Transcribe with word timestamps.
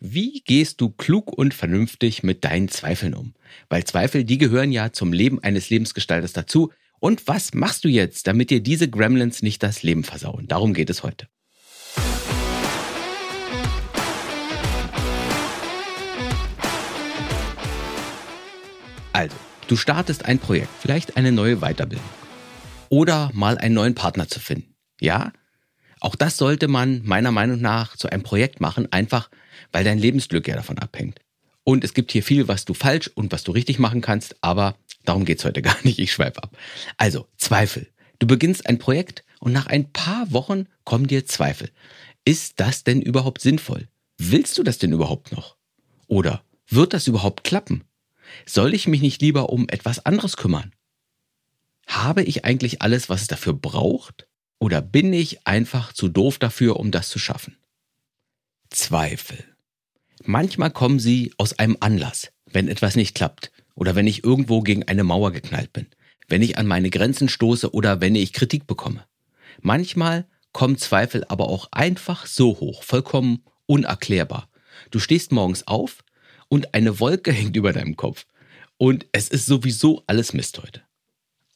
Wie 0.00 0.42
gehst 0.46 0.80
du 0.80 0.90
klug 0.90 1.32
und 1.32 1.54
vernünftig 1.54 2.22
mit 2.22 2.44
deinen 2.44 2.68
Zweifeln 2.68 3.14
um? 3.14 3.34
Weil 3.68 3.82
Zweifel, 3.82 4.22
die 4.22 4.38
gehören 4.38 4.70
ja 4.70 4.92
zum 4.92 5.12
Leben 5.12 5.42
eines 5.42 5.70
Lebensgestalters 5.70 6.32
dazu. 6.32 6.72
Und 7.00 7.26
was 7.26 7.52
machst 7.52 7.84
du 7.84 7.88
jetzt, 7.88 8.28
damit 8.28 8.50
dir 8.50 8.60
diese 8.60 8.88
Gremlins 8.88 9.42
nicht 9.42 9.60
das 9.60 9.82
Leben 9.82 10.04
versauen? 10.04 10.46
Darum 10.46 10.72
geht 10.72 10.88
es 10.88 11.02
heute. 11.02 11.26
Also, 19.12 19.36
du 19.66 19.74
startest 19.74 20.26
ein 20.26 20.38
Projekt, 20.38 20.70
vielleicht 20.78 21.16
eine 21.16 21.32
neue 21.32 21.56
Weiterbildung. 21.56 22.06
Oder 22.88 23.32
mal 23.34 23.58
einen 23.58 23.74
neuen 23.74 23.96
Partner 23.96 24.28
zu 24.28 24.38
finden. 24.38 24.76
Ja? 25.00 25.32
Auch 26.00 26.14
das 26.14 26.36
sollte 26.36 26.68
man 26.68 27.02
meiner 27.04 27.32
Meinung 27.32 27.60
nach 27.60 27.96
zu 27.96 28.08
einem 28.08 28.22
Projekt 28.22 28.60
machen, 28.60 28.92
einfach 28.92 29.30
weil 29.72 29.84
dein 29.84 29.98
Lebensglück 29.98 30.46
ja 30.48 30.56
davon 30.56 30.78
abhängt. 30.78 31.20
Und 31.64 31.84
es 31.84 31.94
gibt 31.94 32.12
hier 32.12 32.22
viel, 32.22 32.48
was 32.48 32.64
du 32.64 32.74
falsch 32.74 33.08
und 33.08 33.32
was 33.32 33.44
du 33.44 33.52
richtig 33.52 33.78
machen 33.78 34.00
kannst, 34.00 34.36
aber 34.40 34.76
darum 35.04 35.24
geht's 35.24 35.44
heute 35.44 35.62
gar 35.62 35.76
nicht, 35.82 35.98
ich 35.98 36.12
schweife 36.12 36.42
ab. 36.42 36.56
Also, 36.96 37.26
Zweifel. 37.36 37.88
Du 38.18 38.26
beginnst 38.26 38.66
ein 38.66 38.78
Projekt 38.78 39.24
und 39.38 39.52
nach 39.52 39.66
ein 39.66 39.92
paar 39.92 40.32
Wochen 40.32 40.66
kommen 40.84 41.06
dir 41.06 41.26
Zweifel. 41.26 41.70
Ist 42.24 42.60
das 42.60 42.84
denn 42.84 43.00
überhaupt 43.00 43.40
sinnvoll? 43.40 43.88
Willst 44.16 44.58
du 44.58 44.62
das 44.62 44.78
denn 44.78 44.92
überhaupt 44.92 45.32
noch? 45.32 45.56
Oder 46.08 46.42
wird 46.66 46.94
das 46.94 47.06
überhaupt 47.06 47.44
klappen? 47.44 47.84
Soll 48.44 48.74
ich 48.74 48.88
mich 48.88 49.00
nicht 49.00 49.22
lieber 49.22 49.50
um 49.50 49.68
etwas 49.68 50.04
anderes 50.04 50.36
kümmern? 50.36 50.72
Habe 51.86 52.22
ich 52.22 52.44
eigentlich 52.44 52.82
alles, 52.82 53.08
was 53.08 53.22
es 53.22 53.28
dafür 53.28 53.54
braucht? 53.54 54.26
Oder 54.58 54.82
bin 54.82 55.12
ich 55.12 55.46
einfach 55.46 55.92
zu 55.92 56.08
doof 56.08 56.38
dafür, 56.38 56.76
um 56.76 56.90
das 56.90 57.08
zu 57.08 57.18
schaffen? 57.18 57.56
Zweifel. 58.70 59.44
Manchmal 60.24 60.70
kommen 60.70 60.98
sie 60.98 61.32
aus 61.38 61.58
einem 61.58 61.76
Anlass, 61.80 62.32
wenn 62.46 62.68
etwas 62.68 62.96
nicht 62.96 63.14
klappt 63.14 63.52
oder 63.74 63.94
wenn 63.94 64.06
ich 64.06 64.24
irgendwo 64.24 64.60
gegen 64.62 64.82
eine 64.88 65.04
Mauer 65.04 65.30
geknallt 65.30 65.72
bin, 65.72 65.86
wenn 66.26 66.42
ich 66.42 66.58
an 66.58 66.66
meine 66.66 66.90
Grenzen 66.90 67.28
stoße 67.28 67.72
oder 67.72 68.00
wenn 68.00 68.16
ich 68.16 68.32
Kritik 68.32 68.66
bekomme. 68.66 69.04
Manchmal 69.60 70.26
kommen 70.52 70.76
Zweifel 70.76 71.24
aber 71.28 71.48
auch 71.48 71.68
einfach 71.70 72.26
so 72.26 72.58
hoch, 72.58 72.82
vollkommen 72.82 73.44
unerklärbar. 73.66 74.48
Du 74.90 74.98
stehst 74.98 75.30
morgens 75.30 75.66
auf 75.66 76.04
und 76.48 76.74
eine 76.74 76.98
Wolke 76.98 77.32
hängt 77.32 77.56
über 77.56 77.72
deinem 77.72 77.96
Kopf 77.96 78.26
und 78.76 79.06
es 79.12 79.28
ist 79.28 79.46
sowieso 79.46 80.02
alles 80.06 80.32
Mist 80.32 80.58
heute. 80.60 80.82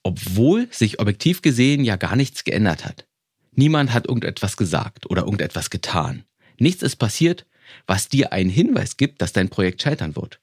Obwohl 0.02 0.68
sich 0.70 0.98
objektiv 0.98 1.42
gesehen 1.42 1.84
ja 1.84 1.96
gar 1.96 2.16
nichts 2.16 2.44
geändert 2.44 2.84
hat. 2.84 3.06
Niemand 3.52 3.92
hat 3.92 4.08
irgendetwas 4.08 4.56
gesagt 4.56 5.08
oder 5.10 5.22
irgendetwas 5.22 5.70
getan. 5.70 6.24
Nichts 6.58 6.82
ist 6.82 6.96
passiert, 6.96 7.46
was 7.86 8.08
dir 8.08 8.32
einen 8.32 8.50
Hinweis 8.50 8.96
gibt, 8.96 9.22
dass 9.22 9.32
dein 9.32 9.48
Projekt 9.48 9.82
scheitern 9.82 10.16
wird. 10.16 10.40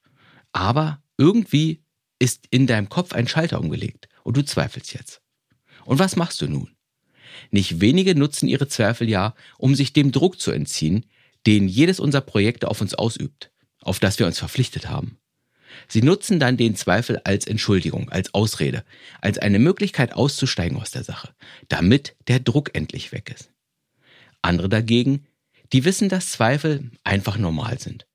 Aber 0.52 1.02
irgendwie 1.18 1.82
ist 2.18 2.46
in 2.50 2.66
deinem 2.66 2.88
Kopf 2.88 3.12
ein 3.12 3.28
Schalter 3.28 3.60
umgelegt 3.60 4.08
und 4.22 4.36
du 4.36 4.44
zweifelst 4.44 4.94
jetzt. 4.94 5.20
Und 5.84 5.98
was 5.98 6.16
machst 6.16 6.40
du 6.40 6.48
nun? 6.48 6.70
Nicht 7.50 7.80
wenige 7.80 8.14
nutzen 8.14 8.48
ihre 8.48 8.68
Zweifel 8.68 9.08
ja, 9.08 9.34
um 9.58 9.74
sich 9.74 9.92
dem 9.92 10.12
Druck 10.12 10.40
zu 10.40 10.50
entziehen, 10.50 11.06
den 11.46 11.68
jedes 11.68 12.00
unserer 12.00 12.22
Projekte 12.22 12.68
auf 12.68 12.80
uns 12.80 12.94
ausübt, 12.94 13.50
auf 13.80 13.98
das 13.98 14.18
wir 14.18 14.26
uns 14.26 14.38
verpflichtet 14.38 14.88
haben. 14.88 15.19
Sie 15.88 16.02
nutzen 16.02 16.40
dann 16.40 16.56
den 16.56 16.74
Zweifel 16.76 17.20
als 17.24 17.46
Entschuldigung, 17.46 18.08
als 18.10 18.34
Ausrede, 18.34 18.84
als 19.20 19.38
eine 19.38 19.58
Möglichkeit 19.58 20.14
auszusteigen 20.14 20.78
aus 20.78 20.90
der 20.90 21.04
Sache, 21.04 21.30
damit 21.68 22.16
der 22.28 22.40
Druck 22.40 22.74
endlich 22.74 23.12
weg 23.12 23.30
ist. 23.34 23.50
Andere 24.42 24.68
dagegen 24.68 25.26
die 25.72 25.84
wissen, 25.84 26.08
dass 26.08 26.32
Zweifel 26.32 26.90
einfach 27.04 27.38
normal 27.38 27.78
sind 27.78 28.06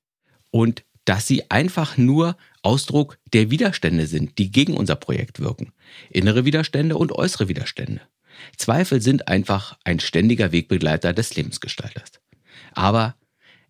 und 0.50 0.84
dass 1.04 1.26
sie 1.26 1.50
einfach 1.50 1.96
nur 1.96 2.36
Ausdruck 2.62 3.18
der 3.32 3.50
Widerstände 3.50 4.06
sind, 4.06 4.38
die 4.38 4.50
gegen 4.50 4.76
unser 4.76 4.96
Projekt 4.96 5.40
wirken. 5.40 5.72
Innere 6.10 6.44
Widerstände 6.44 6.96
und 6.96 7.12
äußere 7.12 7.48
Widerstände. 7.48 8.02
Zweifel 8.56 9.00
sind 9.00 9.28
einfach 9.28 9.78
ein 9.84 10.00
ständiger 10.00 10.52
Wegbegleiter 10.52 11.12
des 11.12 11.34
Lebensgestalters. 11.36 12.10
Aber 12.72 13.14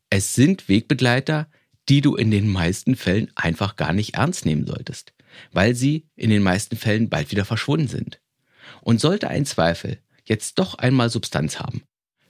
es 0.08 0.34
sind 0.34 0.68
Wegbegleiter, 0.68 1.48
die 1.88 2.00
du 2.00 2.16
in 2.16 2.30
den 2.30 2.48
meisten 2.48 2.96
Fällen 2.96 3.30
einfach 3.34 3.76
gar 3.76 3.92
nicht 3.92 4.14
ernst 4.14 4.44
nehmen 4.44 4.66
solltest, 4.66 5.12
weil 5.52 5.74
sie 5.74 6.06
in 6.16 6.30
den 6.30 6.42
meisten 6.42 6.76
Fällen 6.76 7.08
bald 7.08 7.30
wieder 7.30 7.44
verschwunden 7.44 7.88
sind. 7.88 8.20
Und 8.80 9.00
sollte 9.00 9.28
ein 9.28 9.46
Zweifel 9.46 9.98
jetzt 10.24 10.58
doch 10.58 10.74
einmal 10.74 11.10
Substanz 11.10 11.60
haben, 11.60 11.82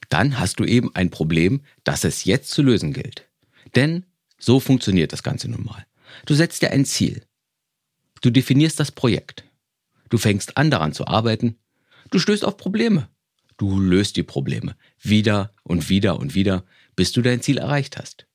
dann 0.08 0.38
hast 0.38 0.60
du 0.60 0.64
eben 0.64 0.94
ein 0.94 1.10
Problem, 1.10 1.62
das 1.84 2.04
es 2.04 2.24
jetzt 2.24 2.50
zu 2.50 2.62
lösen 2.62 2.92
gilt. 2.92 3.28
Denn 3.74 4.04
so 4.38 4.60
funktioniert 4.60 5.12
das 5.12 5.22
Ganze 5.22 5.48
nun 5.48 5.64
mal. 5.64 5.86
Du 6.26 6.34
setzt 6.34 6.62
dir 6.62 6.70
ein 6.70 6.84
Ziel. 6.84 7.22
Du 8.20 8.30
definierst 8.30 8.78
das 8.78 8.92
Projekt. 8.92 9.44
Du 10.08 10.18
fängst 10.18 10.56
an 10.56 10.70
daran 10.70 10.92
zu 10.92 11.06
arbeiten. 11.06 11.56
Du 12.10 12.18
stößt 12.18 12.44
auf 12.44 12.56
Probleme. 12.56 13.08
Du 13.56 13.80
löst 13.80 14.16
die 14.16 14.22
Probleme 14.22 14.76
wieder 15.00 15.54
und 15.62 15.88
wieder 15.88 16.18
und 16.18 16.34
wieder, 16.34 16.64
bis 16.94 17.12
du 17.12 17.22
dein 17.22 17.40
Ziel 17.40 17.58
erreicht 17.58 17.96
hast. 17.96 18.26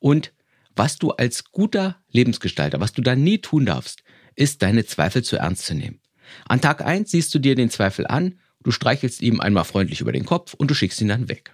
Und 0.00 0.32
was 0.78 0.98
du 0.98 1.10
als 1.10 1.44
guter 1.50 1.96
Lebensgestalter, 2.10 2.80
was 2.80 2.92
du 2.92 3.02
da 3.02 3.16
nie 3.16 3.38
tun 3.38 3.66
darfst, 3.66 4.02
ist 4.34 4.62
deine 4.62 4.86
Zweifel 4.86 5.22
zu 5.24 5.36
ernst 5.36 5.66
zu 5.66 5.74
nehmen. 5.74 6.00
An 6.46 6.60
Tag 6.60 6.84
eins 6.84 7.10
siehst 7.10 7.34
du 7.34 7.38
dir 7.38 7.54
den 7.54 7.70
Zweifel 7.70 8.06
an 8.06 8.38
Du 8.62 8.70
streichelst 8.70 9.22
ihm 9.22 9.40
einmal 9.40 9.64
freundlich 9.64 10.00
über 10.00 10.12
den 10.12 10.24
Kopf 10.24 10.54
und 10.54 10.70
du 10.70 10.74
schickst 10.74 11.00
ihn 11.00 11.08
dann 11.08 11.28
weg. 11.28 11.52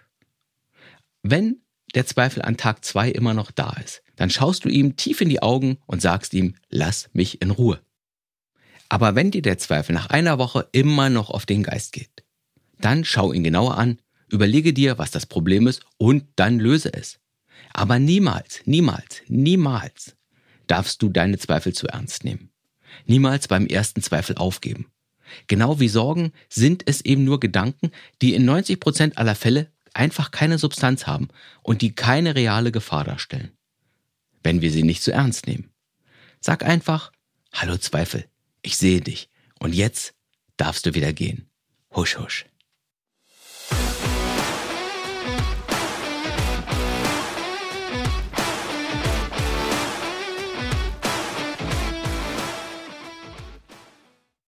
Wenn 1.23 1.63
der 1.95 2.07
Zweifel 2.07 2.43
an 2.43 2.57
Tag 2.57 2.85
zwei 2.85 3.11
immer 3.11 3.35
noch 3.35 3.51
da 3.51 3.71
ist, 3.85 4.03
dann 4.17 4.31
schaust 4.31 4.65
du 4.65 4.69
ihm 4.69 4.97
tief 4.97 5.21
in 5.21 5.29
die 5.29 5.43
Augen 5.43 5.79
und 5.87 6.03
sagst 6.03 6.35
ihm, 6.35 6.55
lass 6.71 7.09
mich 7.13 7.41
in 7.41 7.51
Ruhe. 7.51 7.81
Aber 8.89 9.15
wenn 9.15 9.31
dir 9.31 9.43
der 9.43 9.59
Zweifel 9.59 9.93
nach 9.93 10.11
einer 10.11 10.39
Woche 10.39 10.69
immer 10.73 11.09
noch 11.11 11.31
auf 11.31 11.47
den 11.47 11.63
Geist 11.63 11.93
geht, 11.93 12.25
dann 12.81 13.05
schau 13.05 13.33
ihn 13.33 13.45
genauer 13.45 13.79
an, 13.79 14.01
überlege 14.29 14.73
dir, 14.73 14.99
was 14.99 15.11
das 15.11 15.27
Problem 15.27 15.67
ist 15.67 15.83
und 15.99 16.25
dann 16.37 16.59
löse 16.59 16.93
es. 16.93 17.21
Aber 17.75 17.99
niemals, 17.99 18.63
niemals, 18.65 19.23
niemals 19.27 20.17
darfst 20.69 21.03
du 21.03 21.09
deine 21.09 21.39
Zweifel 21.39 21.75
zu 21.75 21.89
ernst 21.89 22.25
nehmen. 22.25 22.51
Niemals 23.05 23.49
beim 23.49 23.67
ersten 23.67 24.01
Zweifel 24.01 24.37
aufgeben. 24.37 24.87
Genau 25.49 25.81
wie 25.81 25.89
Sorgen 25.89 26.33
sind 26.49 26.85
es 26.87 27.01
eben 27.01 27.25
nur 27.25 27.41
Gedanken, 27.41 27.91
die 28.23 28.35
in 28.35 28.45
90 28.45 28.79
Prozent 28.79 29.19
aller 29.19 29.35
Fälle 29.35 29.73
einfach 29.93 30.31
keine 30.31 30.59
Substanz 30.59 31.07
haben 31.07 31.29
und 31.63 31.83
die 31.83 31.95
keine 31.95 32.37
reale 32.37 32.71
Gefahr 32.71 33.05
darstellen. 33.05 33.51
Wenn 34.45 34.61
wir 34.63 34.71
sie 34.71 34.85
nicht 34.85 35.03
zu 35.03 35.13
ernst 35.13 35.49
nehmen. 35.49 35.71
Sag 36.41 36.65
einfach, 36.65 37.11
hallo 37.53 37.77
Zweifel, 37.77 38.27
ich 38.63 38.77
sehe 38.77 39.01
dich 39.01 39.29
und 39.59 39.75
jetzt 39.75 40.15
darfst 40.57 40.87
du 40.87 40.95
wieder 40.95 41.13
gehen. 41.13 41.51
Husch, 41.91 42.19
husch. 42.19 42.47